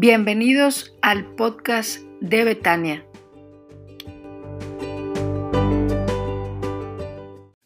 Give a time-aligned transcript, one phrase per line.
[0.00, 3.04] Bienvenidos al podcast de Betania.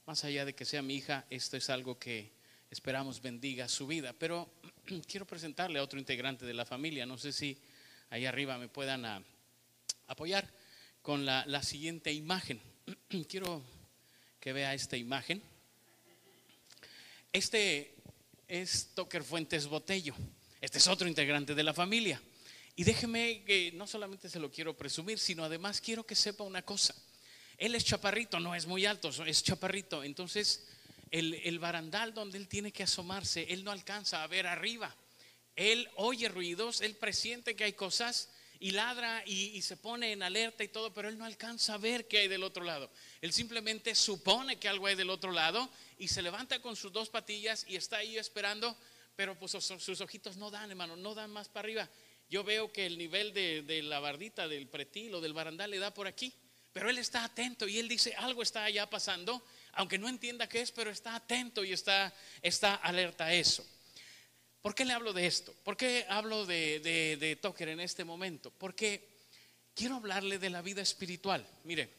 [0.06, 2.32] Más allá de que sea mi hija, esto es algo que
[2.70, 4.14] esperamos bendiga su vida.
[4.18, 4.50] Pero
[5.06, 7.04] quiero presentarle a otro integrante de la familia.
[7.04, 7.58] No sé si
[8.08, 9.22] ahí arriba me puedan ah,
[10.06, 10.48] apoyar
[11.02, 12.62] con la, la siguiente imagen.
[13.28, 13.62] quiero
[14.40, 15.42] que vea esta imagen.
[17.30, 17.94] Este
[18.48, 20.14] es Toker Fuentes Botello.
[20.62, 22.22] Este es otro integrante de la familia.
[22.76, 26.62] Y déjeme que no solamente se lo quiero presumir, sino además quiero que sepa una
[26.62, 26.94] cosa.
[27.58, 30.04] Él es chaparrito, no es muy alto, es chaparrito.
[30.04, 30.68] Entonces,
[31.10, 34.94] el, el barandal donde él tiene que asomarse, él no alcanza a ver arriba.
[35.56, 38.28] Él oye ruidos, él presiente que hay cosas
[38.62, 42.06] y ladra y, se pone en alerta y todo, pero él no alcanza a ver
[42.06, 42.88] qué hay del otro lado.
[43.20, 45.68] Él simplemente supone que algo hay del otro lado
[45.98, 48.78] y se levanta con sus dos patillas y está ahí esperando,
[49.16, 51.88] pero pues sus ojitos no dan, hermano, no dan más para arriba.
[52.28, 55.92] Yo veo que el nivel de, la bardita, del pretil o del barandal le da
[55.92, 56.32] por aquí,
[56.72, 60.62] pero él está atento y él dice, algo está allá pasando, aunque no entienda qué
[60.62, 63.66] es, pero está atento y está, está alerta a eso.
[64.62, 65.54] ¿Por qué le hablo de esto?
[65.64, 68.50] ¿Por qué hablo de, de, de Toker en este momento?
[68.50, 69.06] Porque
[69.74, 71.46] quiero hablarle de la vida espiritual.
[71.64, 71.92] Mire,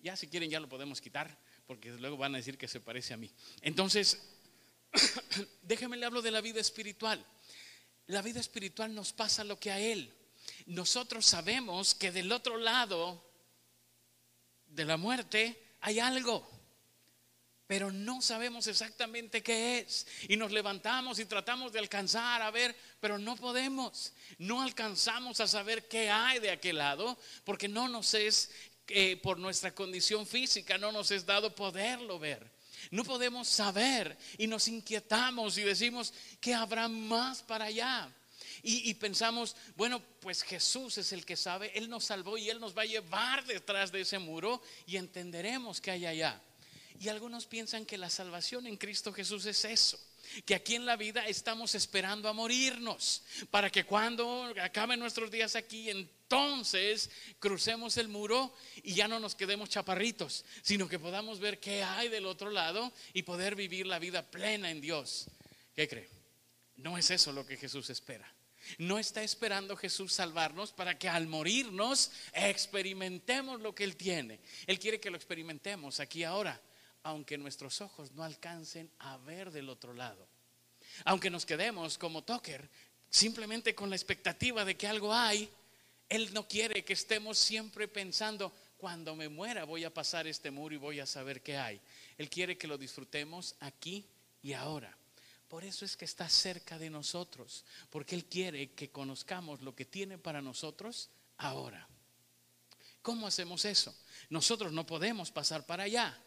[0.00, 3.14] ya si quieren ya lo podemos quitar, porque luego van a decir que se parece
[3.14, 3.30] a mí.
[3.60, 4.37] Entonces,
[5.62, 7.24] déjeme le hablo de la vida espiritual.
[8.06, 10.14] La vida espiritual nos pasa lo que a Él.
[10.66, 13.22] Nosotros sabemos que del otro lado
[14.66, 16.58] de la muerte hay algo
[17.68, 20.06] pero no sabemos exactamente qué es.
[20.26, 24.14] Y nos levantamos y tratamos de alcanzar a ver, pero no podemos.
[24.38, 28.50] No alcanzamos a saber qué hay de aquel lado, porque no nos es,
[28.88, 32.50] eh, por nuestra condición física, no nos es dado poderlo ver.
[32.90, 38.12] No podemos saber y nos inquietamos y decimos que habrá más para allá.
[38.62, 42.76] Y, pensamos, bueno, pues Jesús es el que sabe, Él nos salvó y Él nos
[42.76, 46.42] va a llevar detrás de ese muro y entenderemos que hay allá.
[46.98, 49.98] Y algunos piensan que la salvación en Cristo Jesús es eso.
[50.44, 55.56] Que aquí en la vida estamos esperando a morirnos para que cuando acaben nuestros días
[55.56, 61.60] aquí, entonces crucemos el muro y ya no nos quedemos chaparritos, sino que podamos ver
[61.60, 65.26] qué hay del otro lado y poder vivir la vida plena en Dios.
[65.74, 66.08] ¿Qué cree?
[66.76, 68.32] No es eso lo que Jesús espera.
[68.76, 74.40] No está esperando Jesús salvarnos para que al morirnos experimentemos lo que Él tiene.
[74.66, 76.60] Él quiere que lo experimentemos aquí ahora
[77.08, 80.28] aunque nuestros ojos no alcancen a ver del otro lado.
[81.04, 82.68] Aunque nos quedemos como Toker,
[83.08, 85.48] simplemente con la expectativa de que algo hay,
[86.08, 90.74] Él no quiere que estemos siempre pensando, cuando me muera voy a pasar este muro
[90.74, 91.80] y voy a saber qué hay.
[92.18, 94.04] Él quiere que lo disfrutemos aquí
[94.42, 94.96] y ahora.
[95.48, 99.86] Por eso es que está cerca de nosotros, porque Él quiere que conozcamos lo que
[99.86, 101.08] tiene para nosotros
[101.38, 101.88] ahora.
[103.00, 103.94] ¿Cómo hacemos eso?
[104.28, 106.22] Nosotros no podemos pasar para allá.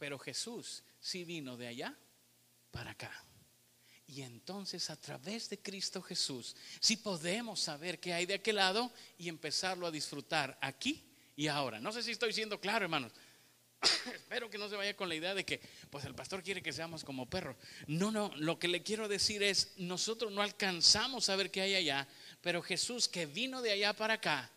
[0.00, 1.94] Pero Jesús sí vino de allá
[2.70, 3.12] para acá.
[4.06, 8.90] Y entonces a través de Cristo Jesús sí podemos saber qué hay de aquel lado
[9.18, 11.04] y empezarlo a disfrutar aquí
[11.36, 11.80] y ahora.
[11.80, 13.12] No sé si estoy siendo claro, hermanos.
[14.14, 16.72] Espero que no se vaya con la idea de que pues el pastor quiere que
[16.72, 17.56] seamos como perros.
[17.86, 21.74] No, no, lo que le quiero decir es, nosotros no alcanzamos a ver qué hay
[21.74, 22.08] allá,
[22.40, 24.50] pero Jesús que vino de allá para acá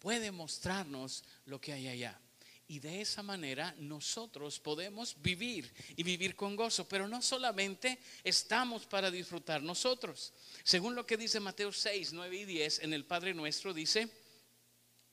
[0.00, 2.20] puede mostrarnos lo que hay allá.
[2.68, 6.86] Y de esa manera nosotros podemos vivir y vivir con gozo.
[6.86, 10.34] Pero no solamente estamos para disfrutar nosotros.
[10.64, 14.10] Según lo que dice Mateo 6, 9 y 10 en el Padre Nuestro, dice,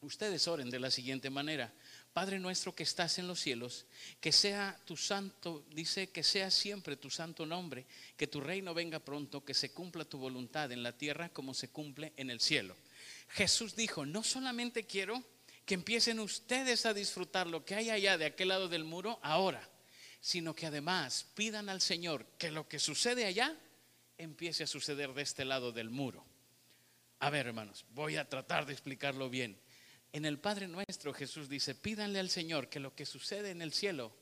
[0.02, 1.74] ustedes oren de la siguiente manera.
[2.16, 3.88] Padre nuestro que estás en los cielos,
[4.22, 9.00] que sea tu santo, dice que sea siempre tu santo nombre, que tu reino venga
[9.00, 12.78] pronto, que se cumpla tu voluntad en la tierra como se cumple en el cielo.
[13.28, 15.22] Jesús dijo, no solamente quiero
[15.66, 19.68] que empiecen ustedes a disfrutar lo que hay allá de aquel lado del muro ahora,
[20.22, 23.56] sino que además pidan al Señor que lo que sucede allá
[24.18, 26.24] empiece a suceder de este lado del muro.
[27.20, 29.60] A ver, hermanos, voy a tratar de explicarlo bien.
[30.14, 33.74] En el Padre nuestro Jesús dice, pídanle al Señor que lo que sucede en el
[33.74, 34.16] cielo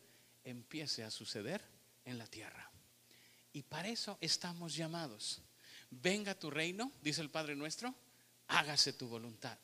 [0.43, 1.61] empiece a suceder
[2.05, 2.71] en la tierra.
[3.51, 5.41] Y para eso estamos llamados.
[5.91, 7.93] Venga tu reino, dice el Padre nuestro,
[8.47, 9.57] hágase tu voluntad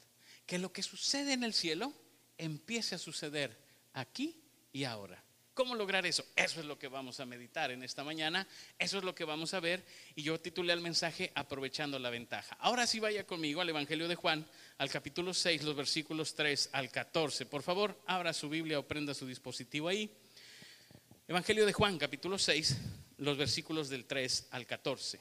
[0.50, 1.94] que lo que sucede en el cielo
[2.36, 3.56] empiece a suceder
[3.94, 4.42] aquí
[4.74, 5.24] y ahora.
[5.54, 6.26] ¿Cómo lograr eso?
[6.36, 8.48] Eso es lo que vamos a meditar en esta mañana,
[8.80, 9.86] eso es lo que vamos a ver
[10.16, 12.58] y yo titulé el mensaje Aprovechando la ventaja.
[12.62, 14.44] Ahora sí vaya conmigo al Evangelio de Juan,
[14.80, 17.46] al capítulo 6, los versículos 3 al 14.
[17.46, 20.12] Por favor, abra su Biblia o prenda su dispositivo ahí.
[21.28, 22.76] Evangelio de Juan, capítulo 6,
[23.18, 25.20] los versículos del 3 al 14.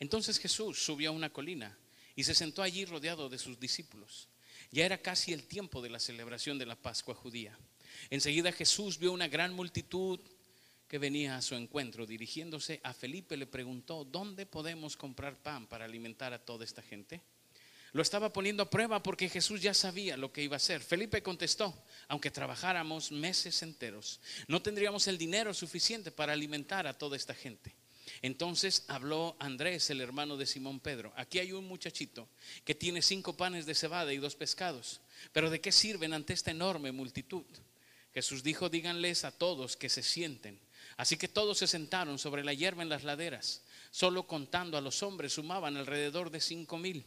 [0.00, 1.78] Entonces Jesús subió a una colina
[2.16, 4.28] y se sentó allí rodeado de sus discípulos.
[4.72, 7.56] Ya era casi el tiempo de la celebración de la Pascua judía.
[8.08, 10.20] Enseguida Jesús vio una gran multitud
[10.88, 12.06] que venía a su encuentro.
[12.06, 17.20] Dirigiéndose a Felipe le preguntó, ¿dónde podemos comprar pan para alimentar a toda esta gente?
[17.92, 20.80] Lo estaba poniendo a prueba porque Jesús ya sabía lo que iba a hacer.
[20.80, 27.16] Felipe contestó, aunque trabajáramos meses enteros, no tendríamos el dinero suficiente para alimentar a toda
[27.16, 27.74] esta gente.
[28.22, 31.12] Entonces habló Andrés, el hermano de Simón Pedro.
[31.16, 32.28] Aquí hay un muchachito
[32.64, 35.00] que tiene cinco panes de cebada y dos pescados.
[35.32, 37.44] Pero ¿de qué sirven ante esta enorme multitud?
[38.12, 40.60] Jesús dijo, díganles a todos que se sienten.
[40.96, 43.62] Así que todos se sentaron sobre la hierba en las laderas.
[43.90, 47.04] Solo contando a los hombres sumaban alrededor de cinco mil.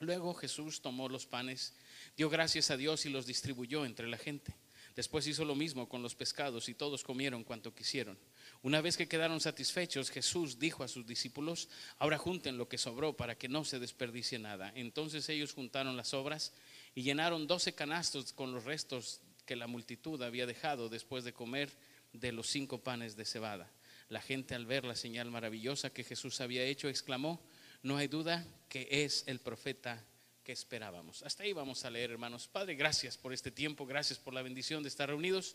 [0.00, 1.72] Luego Jesús tomó los panes,
[2.16, 4.54] dio gracias a Dios y los distribuyó entre la gente.
[4.94, 8.18] Después hizo lo mismo con los pescados y todos comieron cuanto quisieron.
[8.66, 11.68] Una vez que quedaron satisfechos, Jesús dijo a sus discípulos,
[11.98, 14.72] ahora junten lo que sobró para que no se desperdicie nada.
[14.74, 16.52] Entonces ellos juntaron las obras
[16.92, 21.70] y llenaron doce canastos con los restos que la multitud había dejado después de comer
[22.12, 23.70] de los cinco panes de cebada.
[24.08, 27.40] La gente al ver la señal maravillosa que Jesús había hecho exclamó,
[27.84, 30.04] no hay duda que es el profeta
[30.42, 31.22] que esperábamos.
[31.22, 32.48] Hasta ahí vamos a leer, hermanos.
[32.48, 35.54] Padre, gracias por este tiempo, gracias por la bendición de estar reunidos.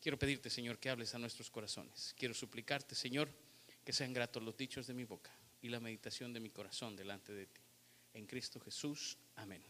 [0.00, 2.14] Quiero pedirte, Señor, que hables a nuestros corazones.
[2.16, 3.28] Quiero suplicarte, Señor,
[3.84, 5.30] que sean gratos los dichos de mi boca
[5.62, 7.60] y la meditación de mi corazón delante de ti.
[8.14, 9.18] En Cristo Jesús.
[9.36, 9.62] Amén.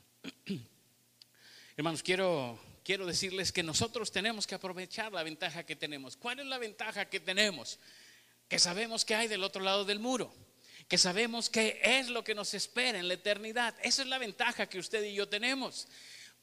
[1.77, 6.17] Hermanos, quiero, quiero decirles que nosotros tenemos que aprovechar la ventaja que tenemos.
[6.17, 7.79] ¿Cuál es la ventaja que tenemos?
[8.49, 10.33] Que sabemos que hay del otro lado del muro
[10.89, 13.75] que sabemos que es lo que nos espera en la eternidad.
[13.83, 15.89] Esa es la ventaja que usted y yo tenemos.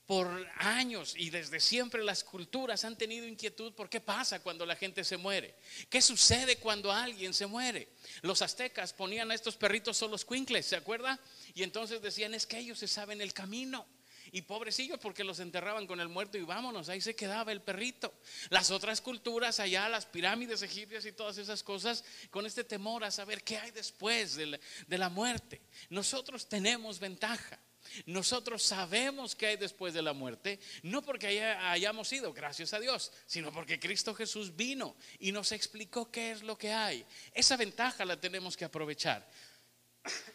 [0.05, 4.75] Por años y desde siempre las culturas han tenido inquietud por qué pasa cuando la
[4.75, 5.55] gente se muere.
[5.89, 7.88] ¿Qué sucede cuando alguien se muere?
[8.21, 11.19] Los aztecas ponían a estos perritos solo quincles, ¿se acuerda?
[11.53, 13.88] Y entonces decían, es que ellos se saben el camino.
[14.31, 18.13] Y pobrecillos porque los enterraban con el muerto y vámonos, ahí se quedaba el perrito.
[18.49, 23.11] Las otras culturas allá, las pirámides egipcias y todas esas cosas, con este temor a
[23.11, 25.61] saber qué hay después de la, de la muerte.
[25.89, 27.59] Nosotros tenemos ventaja.
[28.06, 33.12] Nosotros sabemos qué hay después de la muerte, no porque hayamos ido, gracias a Dios,
[33.25, 37.06] sino porque Cristo Jesús vino y nos explicó qué es lo que hay.
[37.34, 39.28] Esa ventaja la tenemos que aprovechar.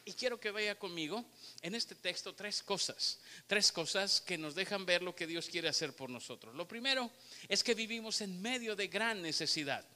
[0.04, 1.24] Y quiero que vaya conmigo
[1.60, 5.68] en este texto tres cosas, tres cosas que nos dejan ver lo que Dios quiere
[5.68, 6.54] hacer por nosotros.
[6.54, 7.10] Lo primero
[7.48, 9.86] es que vivimos en medio de gran necesidad.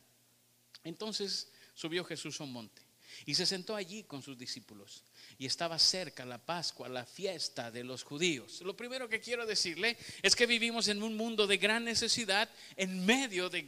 [0.84, 2.91] Entonces subió Jesús a un monte
[3.26, 5.04] y se sentó allí con sus discípulos.
[5.38, 8.60] Y estaba cerca la Pascua, la fiesta de los judíos.
[8.62, 13.04] Lo primero que quiero decirle es que vivimos en un mundo de gran necesidad en
[13.04, 13.66] medio de,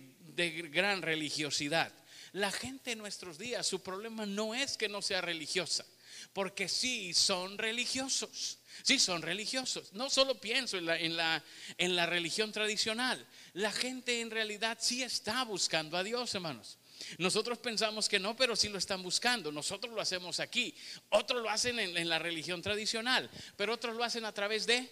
[0.71, 1.93] gran religiosidad.
[2.33, 5.85] La gente en nuestros días, su problema no es que no sea religiosa
[6.33, 8.59] porque sí son religiosos.
[8.83, 9.93] Sí son religiosos.
[9.93, 11.43] No solo pienso en la, en, la,
[11.79, 13.25] en la religión tradicional.
[13.53, 16.79] La gente en realidad sí está buscando a Dios, hermanos.
[17.19, 19.53] Nosotros pensamos que no, pero sí lo están buscando.
[19.53, 20.75] Nosotros lo hacemos aquí.
[21.11, 24.89] Otros lo hacen en, la religión tradicional, pero otros lo hacen a través de...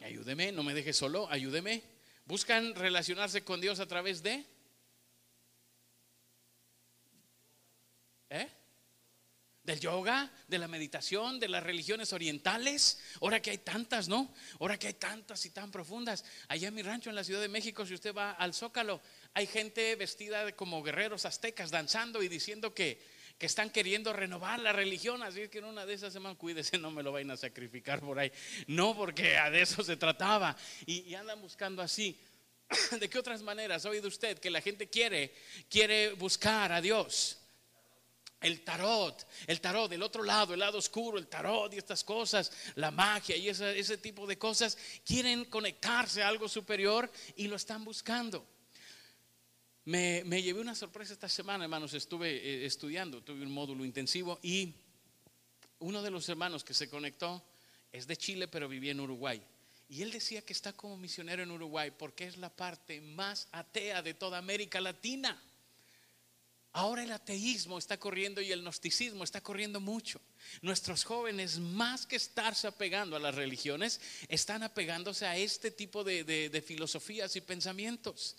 [0.00, 1.82] Ayúdeme, no me deje solo, ayúdeme.
[2.24, 4.44] Buscan relacionarse con Dios a través de...
[8.30, 8.48] ¿Eh?
[9.62, 12.98] Del yoga, de la meditación, de las religiones orientales.
[13.20, 14.32] Ahora que hay tantas, ¿no?
[14.58, 16.24] Ahora que hay tantas y tan profundas.
[16.48, 19.00] Allá en mi rancho, en la Ciudad de México, si usted va al Zócalo,
[19.34, 23.00] hay gente vestida como guerreros aztecas danzando y diciendo que,
[23.38, 25.22] que están queriendo renovar la religión.
[25.22, 28.00] Así es que en una de esas semanas, cuídese, no me lo vayan a sacrificar
[28.00, 28.32] por ahí.
[28.66, 30.56] No, porque de eso se trataba.
[30.86, 32.18] Y, andan buscando así.
[33.00, 35.34] ¿De qué otras maneras ha oído usted que la gente quiere,
[35.68, 37.39] quiere buscar a Dios?
[38.40, 42.50] El tarot, el tarot del otro lado, el lado oscuro, el tarot y estas cosas,
[42.74, 47.84] la magia y ese, tipo de cosas, quieren conectarse a algo superior y lo están
[47.84, 48.46] buscando.
[49.84, 54.74] Me, llevé una sorpresa esta semana, hermanos, estuve eh, estudiando, tuve un módulo intensivo y
[55.80, 57.42] uno de los hermanos que se conectó
[57.92, 59.42] es de Chile, pero vivía en Uruguay.
[59.90, 64.00] Y él decía que está como misionero en Uruguay porque es la parte más atea
[64.00, 65.42] de toda América Latina.
[66.72, 70.20] Ahora el ateísmo está corriendo y el gnosticismo está corriendo mucho.
[70.62, 76.64] Nuestros jóvenes, más que estarse apegando a las religiones, están apegándose a este tipo de,
[76.64, 78.36] filosofías y pensamientos.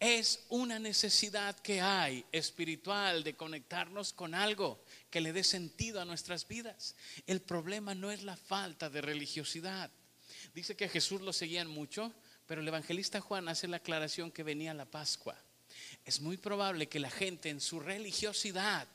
[0.00, 6.04] Es una necesidad que hay espiritual de conectarnos con algo que le dé sentido a
[6.04, 6.96] nuestras vidas.
[7.26, 9.92] El problema no es la falta de religiosidad.
[10.54, 12.12] Dice que Jesús lo seguían mucho,
[12.46, 15.36] pero el evangelista Juan hace la aclaración que venía la Pascua
[16.10, 18.88] es muy probable que la gente en su religiosidad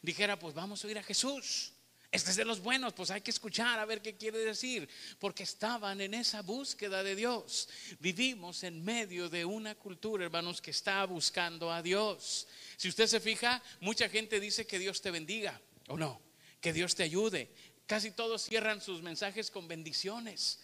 [0.00, 1.74] dijera, pues vamos a oír a Jesús.
[2.10, 4.88] Este es de los buenos, pues hay que escuchar a ver qué quiere decir,
[5.18, 7.68] porque estaban en esa búsqueda de Dios.
[8.00, 12.48] Vivimos en medio de una cultura, hermanos, que está buscando a Dios.
[12.78, 16.22] Si usted se fija, mucha gente dice que Dios te bendiga, o no,
[16.58, 17.50] que Dios te ayude.
[17.86, 20.60] Casi todos cierran sus mensajes con bendiciones.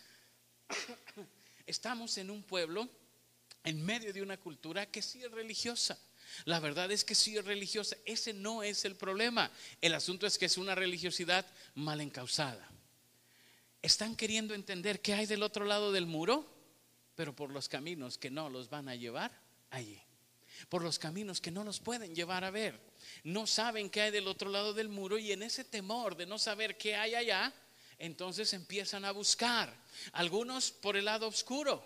[1.67, 2.89] Estamos en un pueblo,
[3.65, 5.99] en medio de una cultura que sí es religiosa.
[6.45, 7.97] La verdad es que sí es religiosa.
[8.05, 9.51] Ese no es el problema.
[9.81, 12.69] El asunto es que es una religiosidad mal encausada.
[13.83, 16.47] Están queriendo entender qué hay del otro lado del muro,
[17.15, 19.33] pero por los caminos que no los van a llevar
[19.71, 20.01] allí.
[20.69, 22.79] Por los caminos que no los pueden llevar a ver.
[23.23, 26.39] No saben qué hay del otro lado del muro y en ese temor de no
[26.39, 27.53] saber qué hay allá,
[27.99, 29.73] entonces empiezan a buscar.
[30.13, 31.85] Algunos por el lado oscuro,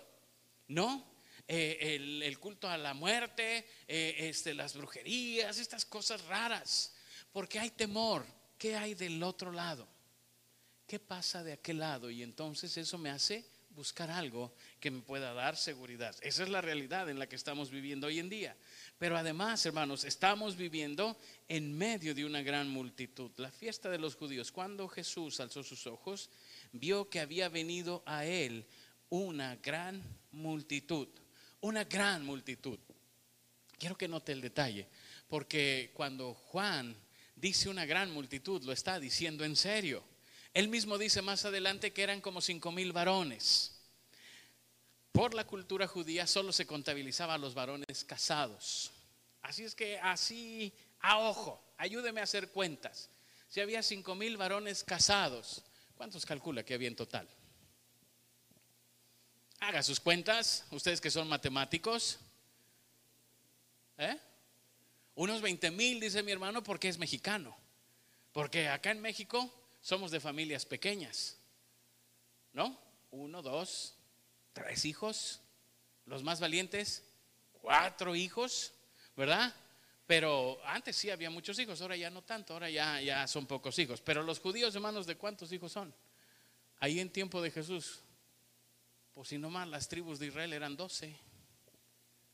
[0.67, 1.12] ¿no?
[1.47, 6.93] Eh, el, culto a la muerte, eh, este, las brujerías, estas cosas raras,
[7.31, 8.25] porque hay temor.
[8.57, 9.87] ¿Qué hay del otro lado?
[10.87, 12.09] ¿Qué pasa de aquel lado?
[12.09, 16.15] Y entonces eso me hace buscar algo que me pueda dar seguridad.
[16.21, 18.55] Esa es la realidad en la que estamos viviendo hoy en día.
[18.97, 21.17] Pero además, hermanos, estamos viviendo
[21.49, 23.31] en medio de una gran multitud.
[23.37, 26.29] La fiesta de los judíos, cuando Jesús alzó sus ojos,
[26.71, 28.65] vio que había venido a él
[29.09, 31.09] una gran multitud
[31.63, 32.77] una gran multitud.
[33.79, 34.87] Quiero que note el detalle,
[35.29, 36.95] porque cuando Juan
[37.35, 40.03] dice una gran multitud, lo está diciendo en serio.
[40.53, 43.79] Él mismo dice más adelante que eran como cinco mil varones.
[45.13, 48.91] Por la cultura judía solo se contabilizaba a los varones casados.
[49.41, 53.09] Así es que así a ojo, ayúdeme a hacer cuentas.
[53.47, 55.63] Si había cinco mil varones casados,
[55.95, 57.27] ¿cuántos calcula que había en total?
[59.63, 62.19] Haga sus cuentas, ustedes que son matemáticos.
[63.97, 64.17] ¿Eh?
[65.15, 67.55] Unos 20 mil, dice mi hermano, porque es mexicano.
[68.33, 71.37] Porque acá en México somos de familias pequeñas.
[72.51, 72.77] ¿No?
[73.11, 73.95] Uno, dos,
[74.51, 75.39] tres hijos.
[76.07, 77.05] Los más valientes,
[77.53, 78.73] cuatro hijos,
[79.15, 79.55] ¿verdad?
[80.05, 83.79] Pero antes sí había muchos hijos, ahora ya no tanto, ahora ya, ya son pocos
[83.79, 84.01] hijos.
[84.01, 85.95] Pero los judíos, hermanos, ¿de cuántos hijos son?
[86.81, 88.03] Ahí en tiempo de Jesús,
[89.13, 91.15] pues si nomás las tribus de Israel eran doce.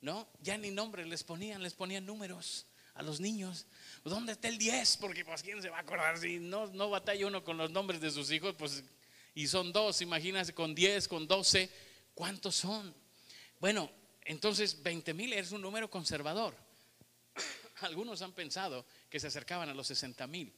[0.01, 0.29] ¿No?
[0.41, 3.65] Ya ni nombres les ponían, les ponían números a los niños.
[4.03, 4.97] ¿Dónde está el 10?
[4.97, 7.99] Porque pues quién se va a acordar si no, no batalla uno con los nombres
[7.99, 8.83] de sus hijos, pues
[9.35, 11.69] y son dos, imagínense con 10, con 12,
[12.13, 12.93] ¿cuántos son?
[13.59, 13.91] Bueno,
[14.25, 16.55] entonces 20 mil es un número conservador.
[17.81, 20.53] Algunos han pensado que se acercaban a los 60 mil.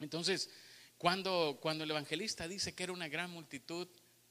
[0.00, 0.50] Entonces,
[0.98, 3.88] cuando, cuando el evangelista dice que era una gran multitud,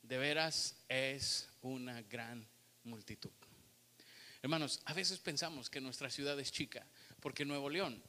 [0.08, 2.48] de veras es una gran
[2.84, 3.32] multitud.
[4.42, 6.86] Hermanos, a veces pensamos que nuestra ciudad es chica,
[7.20, 8.02] porque Nuevo León,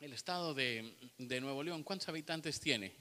[0.00, 2.92] el estado de, Nuevo León, ¿cuántos habitantes tiene?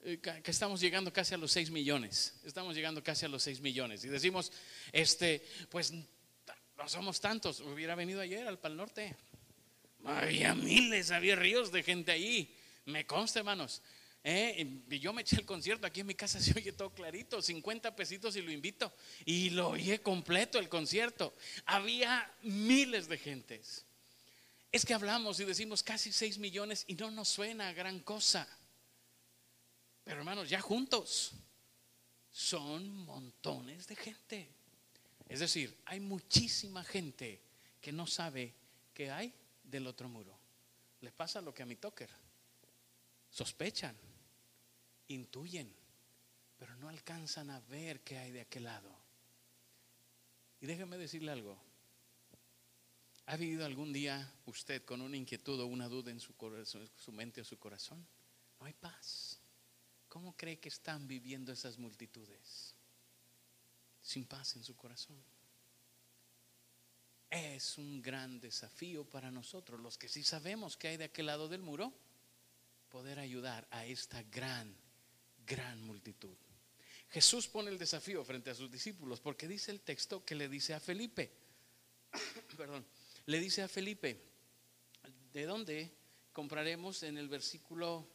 [0.00, 2.40] Eh, que estamos llegando casi a los 6 millones.
[2.44, 4.04] Estamos llegando casi a los 6 millones.
[4.04, 4.52] Y decimos,
[4.92, 7.60] este, pues no somos tantos.
[7.60, 9.16] Hubiera venido ayer al Pal Norte.
[10.04, 12.54] Había miles, había ríos de gente ahí.
[12.86, 13.82] Me consta, hermanos.
[14.22, 14.82] ¿eh?
[14.90, 17.94] Y yo me eché el concierto aquí en mi casa, se oye todo clarito, 50
[17.94, 18.92] pesitos y lo invito.
[19.24, 21.34] Y lo oí completo el concierto.
[21.66, 23.84] Había miles de gentes.
[24.72, 28.48] Es que hablamos y decimos casi 6 millones y no nos suena gran cosa.
[30.02, 31.32] Pero hermanos, ya juntos
[32.32, 34.48] son montones de gente.
[35.28, 37.40] Es decir, hay muchísima gente
[37.80, 38.52] que no sabe
[38.92, 40.36] qué hay del otro muro.
[41.00, 42.23] Les pasa lo que a mi toker
[43.34, 43.96] sospechan,
[45.08, 45.74] intuyen,
[46.56, 48.96] pero no alcanzan a ver qué hay de aquel lado.
[50.60, 51.58] Y déjeme decirle algo.
[53.26, 57.10] ¿Ha vivido algún día usted con una inquietud o una duda en su, corazón, su
[57.10, 58.06] mente o su corazón?
[58.60, 59.40] No hay paz.
[60.08, 62.76] ¿Cómo cree que están viviendo esas multitudes?
[64.00, 65.16] Sin paz en su corazón.
[67.30, 71.48] Es un gran desafío para nosotros, los que sí sabemos que hay de aquel lado
[71.48, 71.92] del muro
[72.94, 74.72] poder ayudar a esta gran,
[75.44, 76.36] gran multitud.
[77.10, 80.74] Jesús pone el desafío frente a sus discípulos porque dice el texto que le dice
[80.74, 81.32] a Felipe,
[82.56, 82.86] perdón,
[83.26, 84.22] le dice a Felipe,
[85.32, 85.90] ¿de dónde
[86.32, 88.08] compraremos en el versículo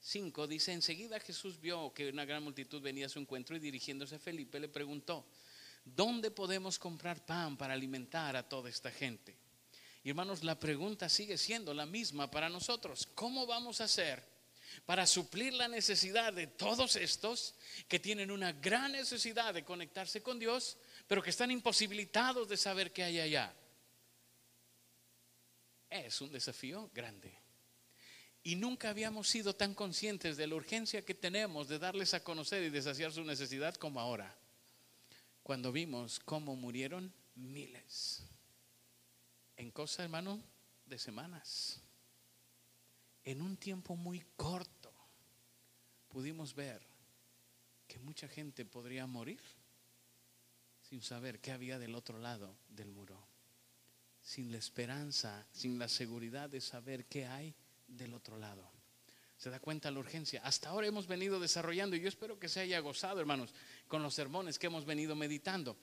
[0.00, 0.46] 5?
[0.46, 4.18] Dice, enseguida Jesús vio que una gran multitud venía a su encuentro y dirigiéndose a
[4.18, 5.28] Felipe le preguntó,
[5.84, 9.36] ¿dónde podemos comprar pan para alimentar a toda esta gente?
[10.04, 13.08] Y hermanos, la pregunta sigue siendo la misma para nosotros.
[13.14, 14.22] ¿Cómo vamos a hacer
[14.84, 17.54] para suplir la necesidad de todos estos
[17.88, 20.76] que tienen una gran necesidad de conectarse con Dios,
[21.08, 23.54] pero que están imposibilitados de saber qué hay allá?
[25.90, 27.32] es un desafío grande.
[28.42, 32.64] Y nunca habíamos sido tan conscientes de la urgencia que tenemos de darles a conocer
[32.64, 34.36] y de saciar su necesidad como ahora,
[35.44, 38.24] cuando vimos cómo murieron miles.
[39.56, 40.42] En cosa, hermano,
[40.86, 41.80] de semanas.
[43.24, 44.92] En un tiempo muy corto
[46.08, 46.80] pudimos ver
[47.86, 49.40] que mucha gente podría morir
[50.88, 53.18] sin saber qué había del otro lado del muro,
[54.22, 57.54] sin la esperanza, sin la seguridad de saber qué hay
[57.88, 58.70] del otro lado.
[59.36, 60.40] ¿Se da cuenta la urgencia?
[60.44, 63.52] Hasta ahora hemos venido desarrollando y yo espero que se haya gozado, hermanos,
[63.88, 65.76] con los sermones que hemos venido meditando.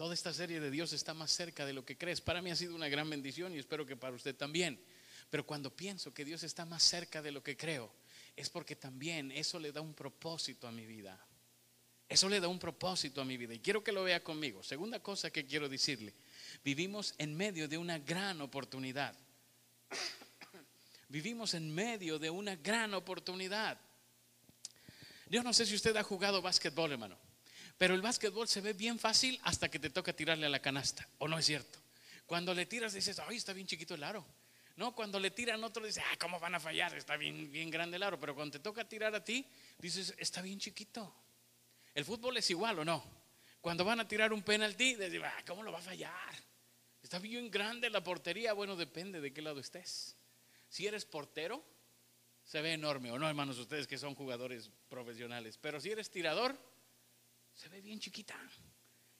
[0.00, 2.22] Toda esta serie de Dios está más cerca de lo que crees.
[2.22, 4.82] Para mí ha sido una gran bendición y espero que para usted también.
[5.28, 7.92] Pero cuando pienso que Dios está más cerca de lo que creo,
[8.34, 11.22] es porque también eso le da un propósito a mi vida.
[12.08, 13.52] Eso le da un propósito a mi vida.
[13.52, 14.62] Y quiero que lo vea conmigo.
[14.62, 16.14] Segunda cosa que quiero decirle.
[16.64, 19.14] Vivimos en medio de una gran oportunidad.
[21.10, 23.78] Vivimos en medio de una gran oportunidad.
[25.28, 27.29] Yo no sé si usted ha jugado básquetbol, hermano.
[27.80, 31.08] Pero el básquetbol se ve bien fácil hasta que te toca tirarle a la canasta.
[31.16, 31.78] ¿O no es cierto?
[32.26, 34.22] Cuando le tiras dices, ay, está bien chiquito el aro.
[34.76, 36.94] No, cuando le tiran otro dices, ah, ¿cómo van a fallar?
[36.94, 38.20] Está bien, bien grande el aro.
[38.20, 39.46] Pero cuando te toca tirar a ti,
[39.78, 41.10] dices, está bien chiquito.
[41.94, 43.02] El fútbol es igual o no.
[43.62, 46.34] Cuando van a tirar un penalti, dices, ah, ¿cómo lo va a fallar?
[47.02, 48.52] Está bien grande la portería.
[48.52, 50.18] Bueno, depende de qué lado estés.
[50.68, 51.64] Si eres portero,
[52.44, 55.56] se ve enorme, o no, hermanos, ustedes que son jugadores profesionales.
[55.56, 56.58] Pero si eres tirador,
[57.54, 58.36] se ve bien chiquita.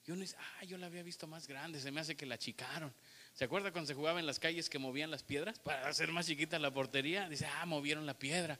[0.06, 2.36] Y uno dice, ah, yo la había visto más grande, se me hace que la
[2.36, 2.92] achicaron.
[3.34, 6.26] ¿Se acuerda cuando se jugaba en las calles que movían las piedras para hacer más
[6.26, 7.28] chiquita la portería?
[7.28, 8.58] Dice, ah, movieron la piedra.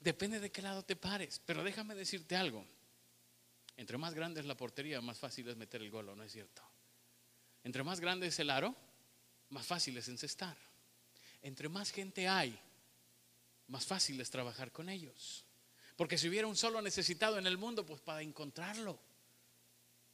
[0.00, 1.40] Depende de qué lado te pares.
[1.46, 2.66] Pero déjame decirte algo.
[3.76, 6.62] Entre más grande es la portería, más fácil es meter el gol, ¿no es cierto?
[7.64, 8.76] Entre más grande es el aro,
[9.48, 10.56] más fácil es encestar
[11.44, 12.58] entre más gente hay,
[13.68, 15.43] más fácil es trabajar con ellos.
[15.96, 18.98] Porque si hubiera un solo necesitado en el mundo, pues para encontrarlo.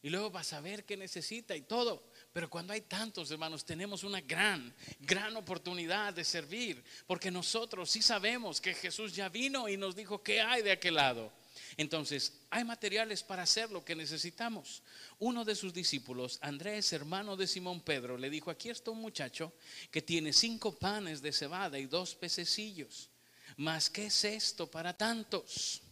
[0.03, 2.03] Y luego para saber qué necesita y todo.
[2.33, 6.83] Pero cuando hay tantos hermanos, tenemos una gran, gran oportunidad de servir.
[7.07, 10.95] Porque nosotros sí sabemos que Jesús ya vino y nos dijo qué hay de aquel
[10.95, 11.33] lado.
[11.77, 14.83] Entonces, hay materiales para hacer lo que necesitamos.
[15.19, 19.53] Uno de sus discípulos, Andrés, hermano de Simón Pedro, le dijo, aquí está un muchacho
[19.91, 23.11] que tiene cinco panes de cebada y dos pececillos.
[23.61, 25.83] Mas, ¿qué es esto para tantos?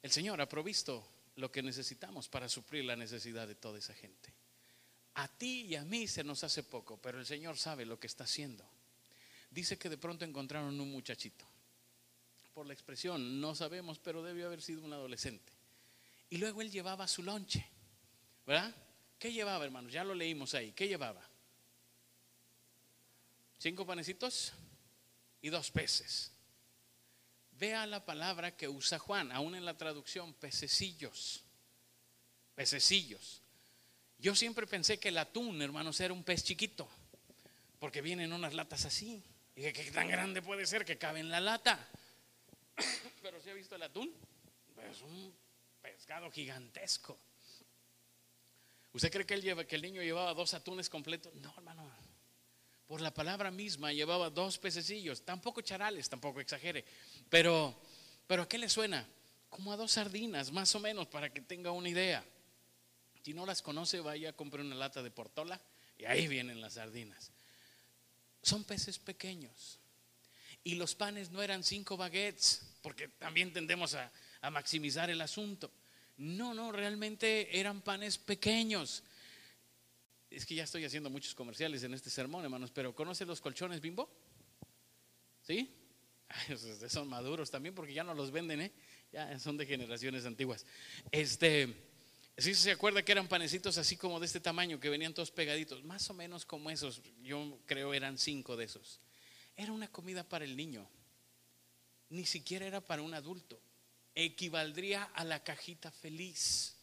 [0.00, 1.06] El Señor ha provisto
[1.36, 4.32] lo que necesitamos para suplir la necesidad de toda esa gente.
[5.12, 8.06] A ti y a mí se nos hace poco, pero el Señor sabe lo que
[8.06, 8.64] está haciendo.
[9.50, 11.44] Dice que de pronto encontraron un muchachito
[12.54, 15.52] por la expresión, no sabemos, pero debió haber sido un adolescente.
[16.30, 17.62] Y luego él llevaba su lonche,
[18.46, 18.74] ¿verdad?
[19.18, 19.92] ¿Qué llevaba, hermanos?
[19.92, 20.72] Ya lo leímos ahí.
[20.72, 21.22] ¿Qué llevaba?
[23.62, 24.52] Cinco panecitos
[25.40, 26.32] y dos peces.
[27.52, 31.44] Vea la palabra que usa Juan, aún en la traducción, pececillos.
[32.56, 33.40] Pececillos.
[34.18, 36.88] Yo siempre pensé que el atún, hermanos, era un pez chiquito,
[37.78, 39.22] porque vienen unas latas así.
[39.54, 41.88] Y qué tan grande puede ser que cabe en la lata.
[43.22, 44.12] Pero si ha visto el atún,
[44.90, 45.32] es un
[45.80, 47.16] pescado gigantesco.
[48.92, 51.32] ¿Usted cree que, que el niño llevaba dos atunes completos?
[51.36, 52.11] No, hermano.
[52.92, 56.84] Por la palabra misma llevaba dos pececillos, tampoco charales, tampoco exagere.
[57.30, 57.74] Pero,
[58.26, 59.08] pero ¿a qué le suena?
[59.48, 62.22] Como a dos sardinas, más o menos, para que tenga una idea.
[63.24, 65.58] Si no las conoce, vaya a comprar una lata de portola
[65.96, 67.30] y ahí vienen las sardinas.
[68.42, 69.78] Son peces pequeños.
[70.62, 74.12] Y los panes no eran cinco baguettes, porque también tendemos a,
[74.50, 75.72] maximizar el asunto.
[76.18, 79.02] No, no, realmente eran panes pequeños.
[80.34, 83.80] Es que ya estoy haciendo muchos comerciales en este sermón, hermanos, pero ¿conocen los colchones
[83.80, 84.10] bimbo?
[85.42, 85.70] ¿Sí?
[86.88, 88.72] son maduros también porque ya no los venden, ¿eh?
[89.12, 90.64] Ya son de generaciones antiguas.
[91.10, 91.74] Este,
[92.38, 95.84] ¿sí se acuerda que eran panecitos así como de este tamaño que venían todos pegaditos?
[95.84, 97.02] Más o menos como esos.
[97.22, 99.00] Yo creo eran cinco de esos.
[99.54, 100.88] Era una comida para el niño.
[102.08, 103.60] Ni siquiera era para un adulto.
[104.14, 106.74] Equivaldría a la cajita feliz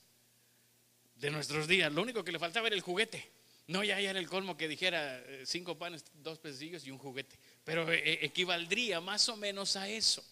[1.15, 1.91] de nuestros días.
[1.91, 3.38] Lo único que le faltaba era el juguete.
[3.69, 7.37] No, ya, era el colmo que dijera eh, cinco panes, dos pecillos y un juguete.
[7.63, 10.23] Pero eh, eh, equivaldría más o menos a eso.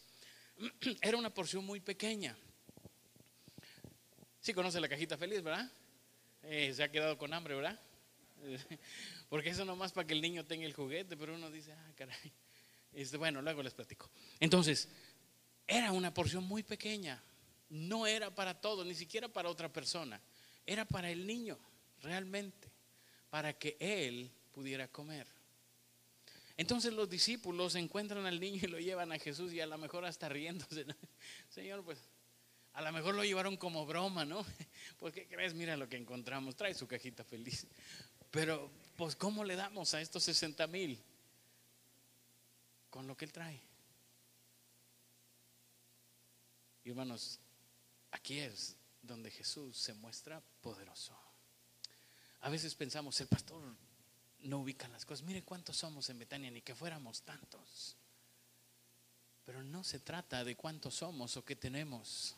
[1.03, 2.35] Era una porción muy pequeña.
[4.39, 5.71] Sí conoce la cajita feliz, ¿verdad?
[6.41, 7.79] se ha quedado con hambre, ¿verdad?
[9.29, 12.31] Porque eso nomás para que el niño tenga el juguete, pero uno dice, ah, caray.
[12.91, 14.09] Este, bueno, luego les platico.
[14.39, 14.89] Entonces,
[15.67, 17.21] era una porción muy pequeña.
[17.69, 20.19] No era para todos, ni siquiera para otra persona.
[20.65, 21.59] Era para el niño,
[22.01, 22.76] realmente.
[23.29, 25.27] Para que él pudiera comer.
[26.57, 30.05] Entonces los discípulos encuentran al niño y lo llevan a Jesús y a lo mejor
[30.05, 30.85] hasta riéndose.
[31.49, 31.99] Señor, pues
[32.73, 34.45] a lo mejor lo llevaron como broma, ¿no?
[34.99, 35.53] Pues ¿qué crees?
[35.53, 36.55] Mira lo que encontramos.
[36.55, 37.67] Trae su cajita feliz.
[38.31, 40.99] Pero pues ¿cómo le damos a estos 60 mil?
[42.89, 43.61] Con lo que él trae.
[46.83, 47.39] Y hermanos,
[48.11, 51.15] aquí es donde Jesús se muestra poderoso.
[52.47, 53.61] A veces pensamos, el pastor
[54.43, 55.25] no ubican las cosas.
[55.25, 57.97] Mire cuántos somos en Betania, ni que fuéramos tantos.
[59.45, 62.37] Pero no se trata de cuántos somos o qué tenemos.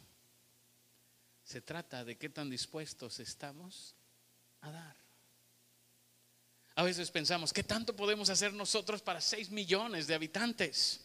[1.43, 3.93] Se trata de qué tan dispuestos estamos
[4.61, 4.97] a dar.
[6.73, 11.01] A veces pensamos, ¿qué tanto podemos hacer nosotros para 6 millones de habitantes?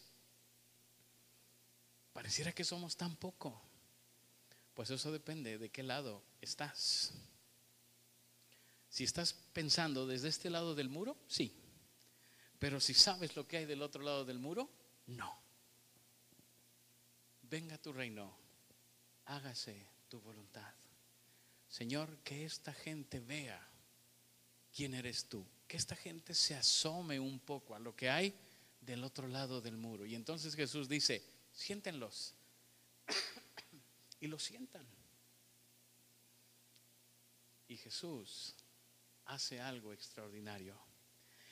[2.14, 3.60] Pareciera que somos tan poco.
[4.72, 7.12] Pues eso depende de qué lado estás.
[8.94, 11.52] Si estás pensando desde este lado del muro, sí.
[12.60, 14.70] Pero si sabes lo que hay del otro lado del muro,
[15.08, 15.36] no.
[17.42, 18.38] Venga tu reino,
[19.24, 20.72] hágase tu voluntad.
[21.66, 23.60] Señor, que esta gente vea
[24.72, 28.32] quién eres tú, que esta gente se asome un poco a lo que hay
[28.80, 30.06] del otro lado del muro.
[30.06, 31.20] Y entonces Jesús dice,
[31.52, 32.32] siéntenlos.
[34.20, 34.86] y lo sientan.
[37.66, 38.54] Y Jesús
[39.26, 40.78] hace algo extraordinario.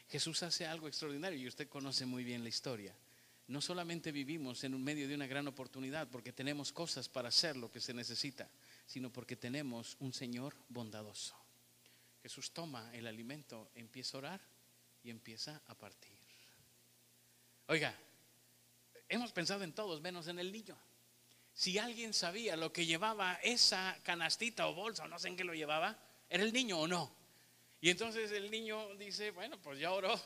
[0.08, 2.94] Jesús hace algo extraordinario y usted conoce muy bien la historia.
[3.48, 7.70] No solamente vivimos en medio de una gran oportunidad porque tenemos cosas para hacer lo
[7.70, 8.48] que se necesita,
[8.86, 11.36] sino porque tenemos un Señor bondadoso.
[12.22, 14.40] Jesús toma el alimento, empieza a orar
[15.02, 16.12] y empieza a partir.
[17.66, 17.94] Oiga,
[19.08, 20.76] hemos pensado en todos menos en el niño.
[21.54, 25.44] Si alguien sabía lo que llevaba esa canastita o bolsa o no sé en qué
[25.44, 27.21] lo llevaba, ¿era el niño o no?
[27.82, 30.18] Y entonces el niño dice, bueno, pues ya oró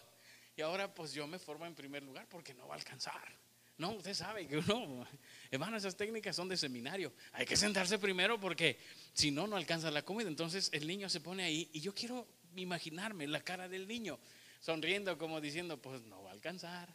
[0.57, 3.33] y ahora pues yo me formo en primer lugar porque no va a alcanzar.
[3.79, 5.07] No, usted sabe que uno,
[5.51, 7.14] hermano, esas técnicas son de seminario.
[7.33, 8.79] Hay que sentarse primero porque
[9.14, 10.29] si no, no alcanza la comida.
[10.29, 14.19] Entonces el niño se pone ahí y yo quiero imaginarme la cara del niño
[14.61, 16.95] sonriendo como diciendo, pues no va a alcanzar.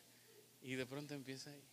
[0.62, 1.64] Y de pronto empieza ahí.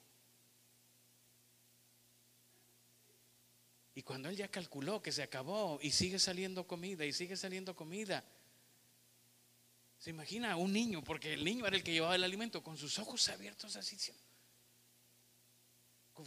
[3.95, 7.77] Y cuando él ya calculó que se acabó y sigue saliendo comida y sigue saliendo
[7.77, 8.25] comida,
[9.99, 12.99] se imagina un niño, porque el niño era el que llevaba el alimento, con sus
[12.99, 13.97] ojos abiertos así.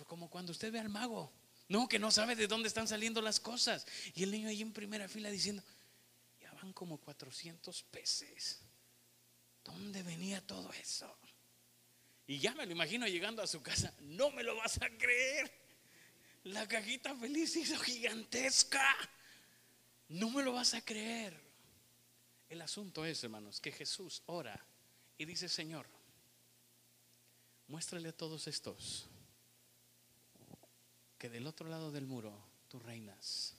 [0.05, 1.31] Como cuando usted ve al mago,
[1.69, 3.85] no, que no sabe de dónde están saliendo las cosas.
[4.13, 5.63] Y el niño ahí en primera fila diciendo,
[6.41, 8.59] ya van como 400 peces.
[9.63, 11.17] ¿Dónde venía todo eso?
[12.27, 15.51] Y ya me lo imagino llegando a su casa, no me lo vas a creer.
[16.43, 18.83] La cajita feliz hizo gigantesca.
[20.09, 21.50] No me lo vas a creer.
[22.51, 24.61] El asunto es, hermanos, que Jesús ora
[25.17, 25.87] y dice, Señor,
[27.69, 29.07] muéstrale a todos estos
[31.17, 32.37] que del otro lado del muro
[32.67, 33.55] tú reinas,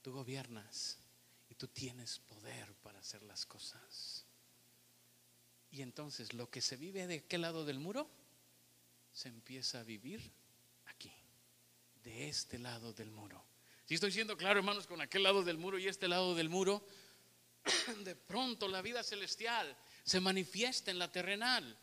[0.00, 0.96] tú gobiernas
[1.50, 4.24] y tú tienes poder para hacer las cosas.
[5.70, 8.08] Y entonces lo que se vive de aquel lado del muro
[9.12, 10.32] se empieza a vivir
[10.86, 11.12] aquí,
[12.02, 13.44] de este lado del muro.
[13.84, 16.82] Si estoy siendo claro, hermanos, con aquel lado del muro y este lado del muro,
[18.04, 21.78] de pronto la vida celestial se manifiesta en la terrenal.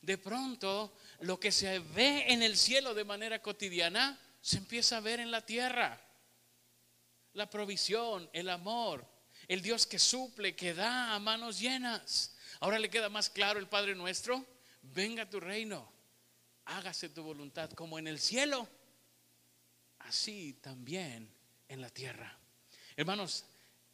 [0.00, 5.00] De pronto lo que se ve en el cielo de manera cotidiana se empieza a
[5.00, 6.00] ver en la tierra.
[7.34, 9.06] La provisión, el amor,
[9.48, 12.34] el Dios que suple, que da a manos llenas.
[12.60, 14.44] Ahora le queda más claro el Padre nuestro.
[14.82, 15.90] Venga tu reino,
[16.64, 18.68] hágase tu voluntad como en el cielo,
[20.00, 21.32] así también
[21.68, 22.36] en la tierra.
[22.96, 23.44] Hermanos,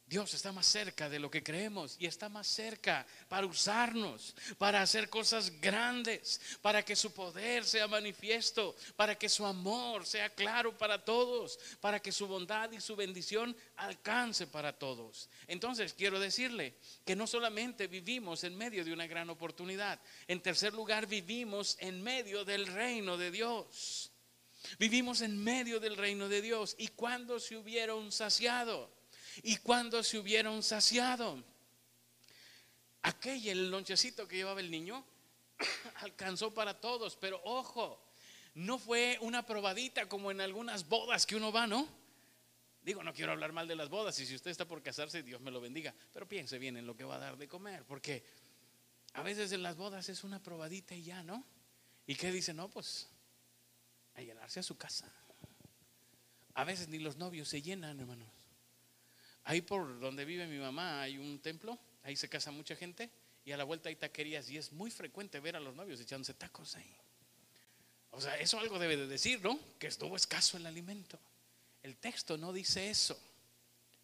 [0.09, 4.81] Dios está más cerca de lo que creemos y está más cerca para usarnos, para
[4.81, 10.75] hacer cosas grandes, para que su poder sea manifiesto, para que su amor sea claro
[10.75, 15.29] para todos, para que su bondad y su bendición alcance para todos.
[15.45, 16.73] Entonces quiero decirle
[17.05, 22.01] que no solamente vivimos en medio de una gran oportunidad, en tercer lugar vivimos en
[22.01, 24.11] medio del reino de Dios.
[24.79, 28.98] Vivimos en medio del reino de Dios y cuando se hubieron saciado
[29.43, 31.43] y cuando se hubieron saciado.
[33.01, 35.05] Aquel, el lonchecito que llevaba el niño,
[35.95, 38.01] alcanzó para todos, pero ojo,
[38.55, 41.87] no fue una probadita como en algunas bodas que uno va, ¿no?
[42.81, 45.41] Digo, no quiero hablar mal de las bodas y si usted está por casarse, Dios
[45.41, 48.23] me lo bendiga, pero piense bien en lo que va a dar de comer, porque
[49.13, 51.45] a veces en las bodas es una probadita y ya, ¿no?
[52.07, 52.53] ¿Y qué dice?
[52.53, 53.09] No, pues
[54.15, 55.11] a llenarse a su casa.
[56.55, 58.27] A veces ni los novios se llenan, hermanos.
[59.49, 63.09] Ahí por donde vive mi mamá hay un templo, ahí se casa mucha gente
[63.43, 66.35] y a la vuelta hay taquerías y es muy frecuente ver a los novios echándose
[66.35, 66.95] tacos ahí.
[68.11, 69.59] O sea, eso algo debe de decir, ¿no?
[69.79, 71.19] Que estuvo escaso el alimento.
[71.81, 73.19] El texto no dice eso.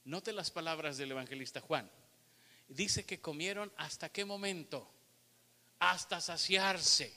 [0.06, 1.88] Note las palabras del evangelista Juan.
[2.68, 4.92] Dice que comieron hasta qué momento?
[5.78, 7.14] Hasta saciarse.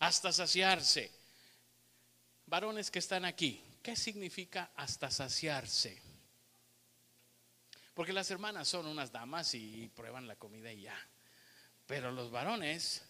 [0.00, 1.12] Hasta saciarse.
[2.46, 6.07] Varones que están aquí, ¿qué significa hasta saciarse?
[7.98, 10.96] Porque las hermanas son unas damas y prueban la comida y ya.
[11.84, 13.04] Pero los varones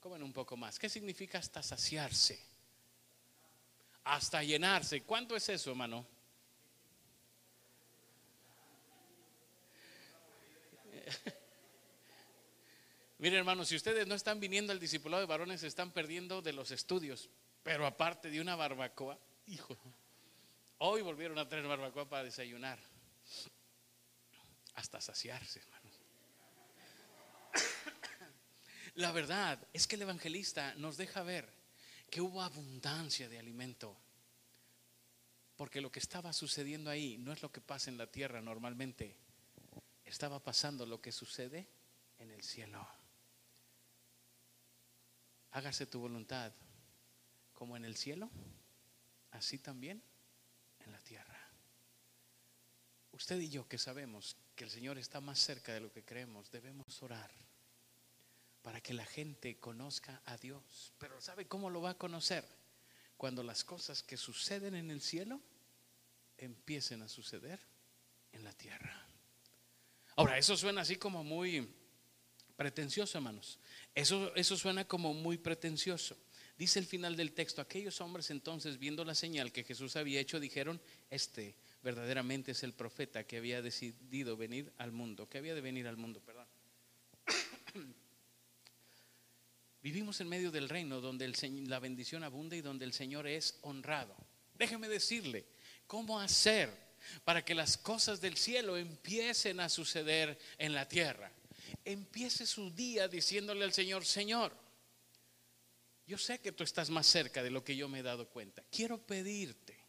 [0.00, 0.80] comen un poco más.
[0.80, 2.44] ¿Qué significa hasta saciarse?
[4.02, 5.04] Hasta llenarse.
[5.04, 6.04] ¿Cuánto es eso, hermano?
[13.18, 16.52] Miren, hermanos, si ustedes no están viniendo al discipulado de varones, se están perdiendo de
[16.52, 17.30] los estudios.
[17.62, 19.78] Pero aparte de una barbacoa, hijo,
[20.78, 22.80] hoy volvieron a traer barbacoa para desayunar.
[24.74, 26.00] Hasta saciarse, hermanos.
[28.94, 31.52] La verdad es que el evangelista nos deja ver
[32.10, 33.96] que hubo abundancia de alimento.
[35.56, 39.16] Porque lo que estaba sucediendo ahí no es lo que pasa en la tierra normalmente.
[40.04, 41.68] Estaba pasando lo que sucede
[42.18, 42.86] en el cielo
[45.52, 46.52] hágase tu voluntad
[47.54, 48.30] como en el cielo,
[49.30, 50.02] así también
[50.80, 51.31] en la tierra.
[53.22, 56.50] Usted y yo que sabemos que el Señor está más cerca de lo que creemos,
[56.50, 57.30] debemos orar
[58.62, 60.92] para que la gente conozca a Dios.
[60.98, 62.44] Pero ¿sabe cómo lo va a conocer?
[63.16, 65.40] Cuando las cosas que suceden en el cielo
[66.36, 67.60] empiecen a suceder
[68.32, 69.06] en la tierra.
[70.16, 71.72] Ahora, eso suena así como muy
[72.56, 73.60] pretencioso, hermanos.
[73.94, 76.16] Eso, eso suena como muy pretencioso.
[76.58, 80.40] Dice el final del texto, aquellos hombres entonces, viendo la señal que Jesús había hecho,
[80.40, 85.60] dijeron, este verdaderamente es el profeta que había decidido venir al mundo, que había de
[85.60, 86.46] venir al mundo, perdón.
[89.82, 91.32] Vivimos en medio del reino donde
[91.66, 94.14] la bendición abunda y donde el Señor es honrado.
[94.54, 95.46] Déjeme decirle,
[95.86, 96.70] ¿cómo hacer
[97.24, 101.32] para que las cosas del cielo empiecen a suceder en la tierra?
[101.84, 104.52] empiece su día diciéndole al Señor, Señor,
[106.06, 108.62] yo sé que tú estás más cerca de lo que yo me he dado cuenta.
[108.70, 109.81] Quiero pedirte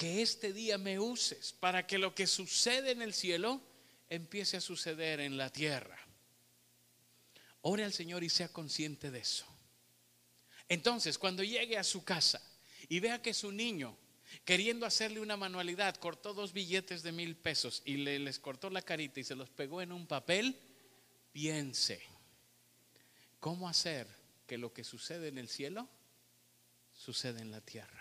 [0.00, 3.60] que este día me uses para que lo que sucede en el cielo
[4.08, 5.98] empiece a suceder en la tierra.
[7.60, 9.44] Ore al Señor y sea consciente de eso.
[10.70, 12.40] Entonces, cuando llegue a su casa
[12.88, 13.94] y vea que su niño,
[14.46, 18.80] queriendo hacerle una manualidad, cortó dos billetes de mil pesos y le, les cortó la
[18.80, 20.58] carita y se los pegó en un papel,
[21.30, 22.00] piense
[23.38, 24.06] cómo hacer
[24.46, 25.90] que lo que sucede en el cielo
[26.94, 27.99] suceda en la tierra.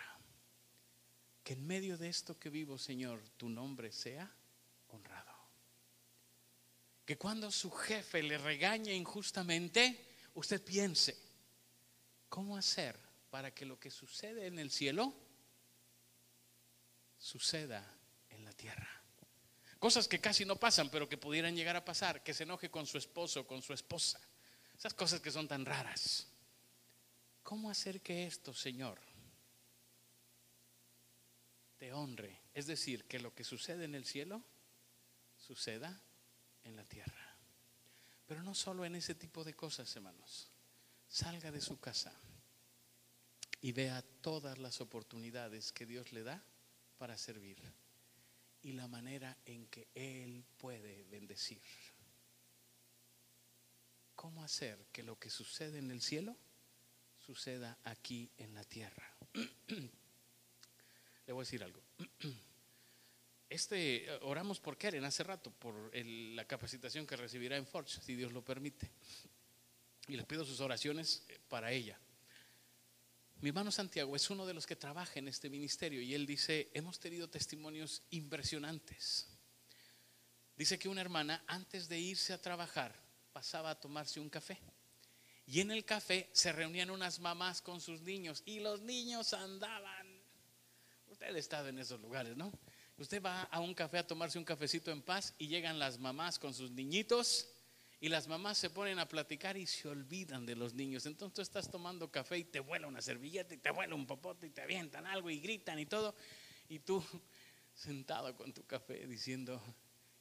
[1.50, 4.32] Que en medio de esto que vivo, Señor, tu nombre sea
[4.90, 5.34] honrado.
[7.04, 11.18] Que cuando su jefe le regañe injustamente, usted piense,
[12.30, 13.00] ¿cómo hacer
[13.32, 15.12] para que lo que sucede en el cielo
[17.18, 17.98] suceda
[18.30, 19.02] en la tierra?
[19.80, 22.22] Cosas que casi no pasan, pero que pudieran llegar a pasar.
[22.22, 24.22] Que se enoje con su esposo, con su esposa.
[24.78, 26.28] Esas cosas que son tan raras.
[27.42, 29.00] ¿Cómo hacer que esto, Señor,
[31.80, 32.42] te honre?
[32.54, 34.44] Es decir, que lo que sucede en el cielo
[35.38, 36.00] suceda
[36.64, 37.38] en la tierra.
[38.28, 40.52] Pero no solo en ese tipo de cosas, hermanos.
[41.08, 42.14] Salga de su casa
[43.62, 46.44] y vea todas las oportunidades que Dios le da
[46.98, 47.58] para servir
[48.62, 51.62] y la manera en que Él puede bendecir.
[54.16, 56.36] ¿Cómo hacer que lo que sucede en el cielo
[57.18, 59.16] suceda aquí en la tierra?
[61.30, 61.80] Le voy a decir algo.
[63.48, 68.32] Este, oramos por Karen hace rato, por la capacitación que recibirá en Forge, si Dios
[68.32, 68.92] lo permite.
[70.08, 72.00] Y les pido sus oraciones eh, para ella.
[73.42, 76.70] Mi hermano Santiago es uno de los que trabaja en este ministerio y él dice,
[76.76, 79.28] hemos tenido testimonios impresionantes.
[80.56, 82.96] Dice que una hermana antes de irse a trabajar
[83.34, 84.60] pasaba a tomarse un café.
[85.46, 89.99] Y en el café se reunían unas mamás con sus niños y los niños andaban.
[91.20, 92.50] Usted ha estado en esos lugares, ¿no?
[92.98, 96.40] Usted va a un café a tomarse un cafecito en paz y llegan las mamás
[96.40, 97.50] con sus niñitos
[98.00, 101.06] y las mamás se ponen a platicar y se olvidan de los niños.
[101.06, 104.48] Entonces tú estás tomando café y te vuela una servilleta y te vuela un popote
[104.48, 106.16] y te avientan algo y gritan y todo.
[106.70, 107.04] Y tú
[107.76, 109.62] sentado con tu café diciendo,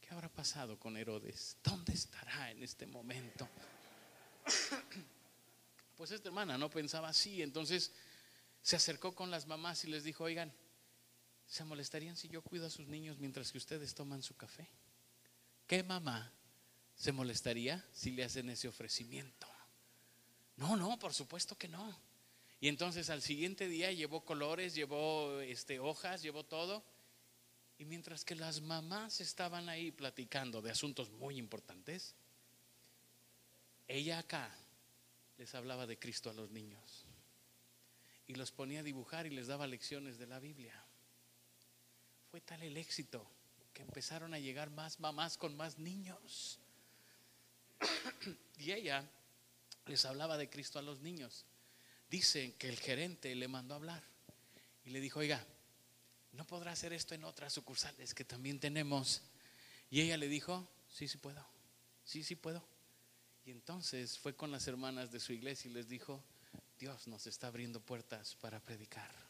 [0.00, 1.58] ¿qué habrá pasado con Herodes?
[1.62, 3.48] ¿Dónde estará en este momento?
[5.96, 7.92] Pues esta hermana no pensaba así, entonces
[8.62, 10.54] se acercó con las mamás y les dijo, oigan,
[11.48, 14.68] ¿se molestarían si yo cuido a sus niños mientras que ustedes toman su café?
[15.66, 16.32] ¿Qué mamá
[16.98, 19.46] ¿Se molestaría si le hacen ese ofrecimiento?
[20.56, 21.96] No, no, por supuesto que no.
[22.60, 26.84] Y entonces al siguiente día llevó colores, llevó este, hojas, llevó todo.
[27.78, 32.16] Y mientras que las mamás estaban ahí platicando de asuntos muy importantes,
[33.86, 34.52] ella acá
[35.36, 37.06] les hablaba de Cristo a los niños.
[38.26, 40.84] Y los ponía a dibujar y les daba lecciones de la Biblia.
[42.30, 43.26] Fue tal el éxito
[43.72, 46.58] que empezaron a llegar más mamás con más niños.
[48.58, 49.08] y ella
[49.86, 51.46] les hablaba de Cristo a los niños.
[52.10, 54.02] Dicen que el gerente le mandó a hablar
[54.84, 55.44] y le dijo, oiga,
[56.32, 59.22] ¿no podrá hacer esto en otras sucursales que también tenemos?
[59.90, 61.44] Y ella le dijo, sí, sí puedo,
[62.04, 62.62] sí, sí puedo.
[63.44, 66.22] Y entonces fue con las hermanas de su iglesia y les dijo,
[66.78, 69.27] Dios nos está abriendo puertas para predicar.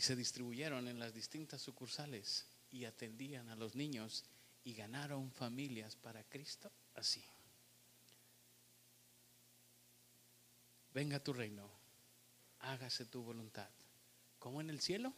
[0.00, 4.24] Y se distribuyeron en las distintas sucursales y atendían a los niños
[4.64, 7.22] y ganaron familias para Cristo así.
[10.94, 11.68] Venga tu reino,
[12.60, 13.68] hágase tu voluntad,
[14.38, 15.12] como en el cielo,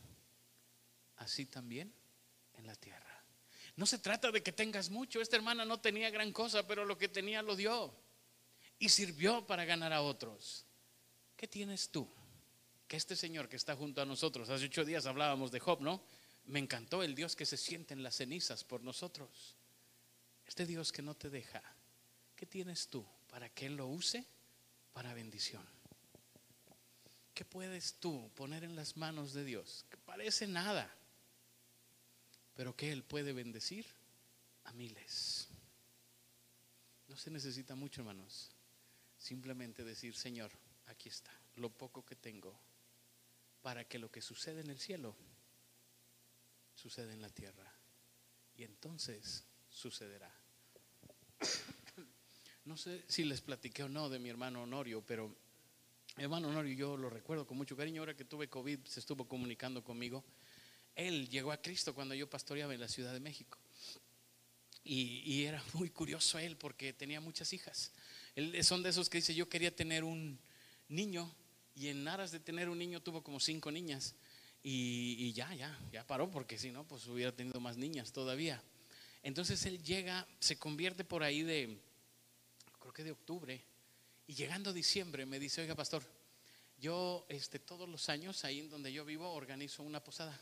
[1.19, 1.95] así también
[2.55, 3.23] en la tierra.
[3.77, 6.99] No se trata de que tengas mucho, esta hermana no tenía gran cosa, pero lo
[6.99, 7.95] que tenía lo dio
[8.81, 10.67] y sirvió para ganar a otros.
[11.37, 12.13] ¿Qué tienes tú?
[12.93, 16.03] Este Señor que está junto a nosotros, hace ocho días hablábamos de Job, ¿no?
[16.45, 19.57] Me encantó el Dios que se siente en las cenizas por nosotros.
[20.47, 21.63] Este Dios que no te deja.
[22.37, 24.27] ¿Qué tienes tú para que Él lo use
[24.93, 25.67] para bendición?
[27.33, 29.87] ¿Qué puedes tú poner en las manos de Dios?
[29.89, 30.95] Que parece nada,
[32.53, 33.87] pero que Él puede bendecir
[34.65, 35.49] a miles.
[37.09, 38.51] No se necesita mucho, hermanos.
[39.17, 40.51] Simplemente decir, Señor,
[40.89, 42.55] aquí está, lo poco que tengo,
[43.63, 45.17] para que lo que sucede en el cielo
[46.75, 47.73] suceda en la tierra.
[48.57, 50.33] Y entonces sucederá.
[52.65, 55.37] No sé si les platiqué o no de mi hermano Honorio, pero
[56.17, 58.03] hermano Honorio yo lo recuerdo con mucho cariño.
[58.03, 60.25] Ahora que tuve COVID se estuvo comunicando conmigo.
[60.95, 63.59] Él llegó a Cristo cuando yo pastoreaba en la Ciudad de México.
[64.85, 67.91] Y, era muy curioso él porque tenía muchas hijas.
[68.37, 70.39] Él, son de esos que dice, yo quería tener un
[70.89, 71.35] niño
[71.75, 74.15] y en aras de tener un niño tuvo como cinco niñas.
[74.65, 78.63] Y, ya, ya, ya paró porque si no, pues hubiera tenido más niñas todavía.
[79.23, 81.81] Entonces él llega, se convierte por ahí de,
[82.79, 83.65] creo que de octubre,
[84.27, 86.05] y llegando a diciembre me dice, oiga pastor,
[86.79, 90.41] yo este, todos los años ahí en donde yo vivo organizo una posada.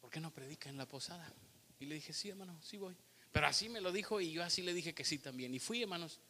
[0.00, 1.32] ¿Por qué no predica en la posada?
[1.78, 2.96] Y le dije, sí, hermano, sí voy.
[3.30, 5.54] Pero así me lo dijo y yo así le dije que sí también.
[5.54, 6.20] Y fui, hermanos,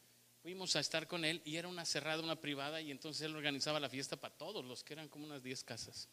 [0.42, 3.81] fuimos a estar con él y era una cerrada, una privada y entonces él organizaba
[3.81, 6.09] la fiesta para todos los que eran como unas 10 casas.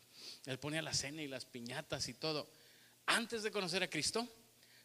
[0.45, 2.49] Él ponía la cena y las piñatas y todo.
[3.05, 4.27] Antes de conocer a Cristo,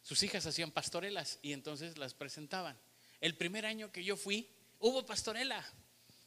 [0.03, 2.77] sus hijas hacían pastorelas y entonces las presentaban.
[3.19, 4.49] El primer año que yo fui,
[4.79, 5.65] hubo pastorela.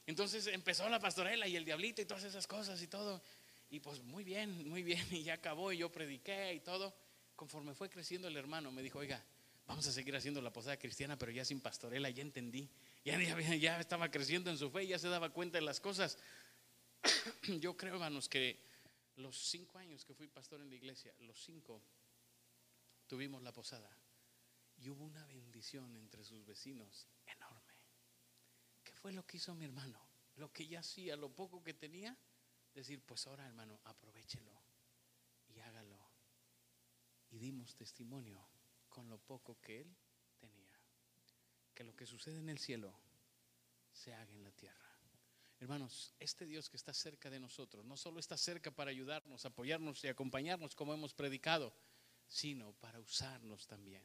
[0.06, 3.22] Entonces empezó la pastorela y el diablito y todas esas cosas y todo.
[3.70, 5.04] Y pues muy bien, muy bien.
[5.10, 6.94] Y ya acabó y yo prediqué y todo.
[7.36, 9.24] Conforme fue creciendo el hermano, me dijo, oiga,
[9.66, 12.70] vamos a seguir haciendo la posada cristiana, pero ya sin pastorela, ya entendí.
[13.04, 16.18] Ya, estaba creciendo en su fe, ya se daba cuenta de las cosas.
[17.60, 18.58] yo creo, hermanos, que
[19.16, 21.82] los cinco años que fui pastor en la iglesia, los cinco
[23.06, 23.94] tuvimos la posada
[24.78, 27.74] y hubo una bendición entre sus vecinos enorme.
[28.82, 30.00] ¿Qué fue lo que hizo mi hermano?
[30.36, 32.16] Lo que ya hacía, lo poco que tenía,
[32.72, 34.62] decir, pues ahora hermano, aprovechelo
[35.48, 35.98] y hágalo.
[37.30, 38.40] Y dimos testimonio
[38.88, 39.96] con lo poco que él.
[41.74, 42.94] Que lo que sucede en el cielo
[43.92, 44.84] se haga en la tierra.
[45.60, 50.02] Hermanos, este Dios que está cerca de nosotros, no solo está cerca para ayudarnos, apoyarnos
[50.04, 51.72] y acompañarnos como hemos predicado,
[52.26, 54.02] sino para usarnos también.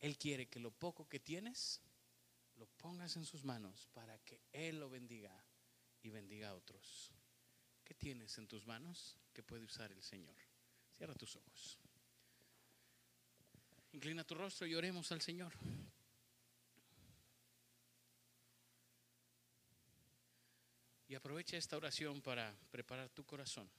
[0.00, 1.80] Él quiere que lo poco que tienes
[2.56, 5.32] lo pongas en sus manos para que Él lo bendiga
[6.02, 7.12] y bendiga a otros.
[7.84, 10.36] ¿Qué tienes en tus manos que puede usar el Señor?
[10.96, 11.78] Cierra tus ojos.
[13.92, 15.52] Inclina tu rostro y oremos al Señor.
[21.12, 23.70] Y aprovecha esta oración para preparar tu corazón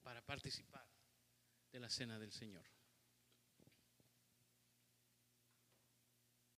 [0.00, 0.86] para participar
[1.72, 2.64] de la cena del Señor.